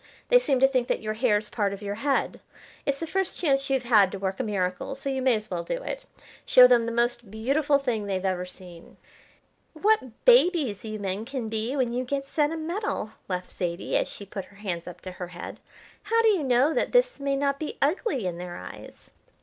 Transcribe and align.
They 0.29 0.39
seem 0.39 0.59
to 0.61 0.67
think 0.67 0.87
that 0.87 1.03
your 1.03 1.13
hair's 1.13 1.47
part 1.51 1.73
of 1.73 1.81
your 1.83 1.93
head. 2.01 2.39
It's 2.87 2.97
the 2.99 3.05
first 3.05 3.37
chance 3.37 3.69
you've 3.69 3.83
had 3.83 4.11
to 4.11 4.17
work 4.17 4.39
a 4.39 4.43
miracle, 4.43 4.95
so 4.95 5.11
you 5.11 5.21
may 5.21 5.35
as 5.35 5.51
well 5.51 5.63
do 5.63 5.83
it. 5.83 6.05
Show 6.43 6.65
them 6.65 6.87
the 6.87 6.91
most 6.91 7.29
beautiful 7.29 7.77
thing 7.77 8.07
they've 8.07 8.25
ever 8.25 8.47
seen." 8.47 8.97
"What 9.73 10.25
babies 10.25 10.83
you 10.83 10.97
men 10.97 11.23
can 11.23 11.49
be 11.49 11.75
when 11.75 11.93
you 11.93 12.03
get 12.03 12.25
sentimental!" 12.25 13.11
laughed 13.29 13.51
Zaidie, 13.55 13.95
as 13.95 14.07
she 14.07 14.25
put 14.25 14.45
her 14.45 14.55
hands 14.55 14.87
up 14.87 15.01
to 15.01 15.11
her 15.11 15.27
head. 15.27 15.59
"How 16.01 16.19
do 16.23 16.29
you 16.29 16.43
know 16.43 16.73
that 16.73 16.93
this 16.93 17.19
may 17.19 17.35
not 17.35 17.59
be 17.59 17.77
ugly 17.79 18.25
in 18.25 18.39
their 18.39 18.55
eyes?" 18.57 19.11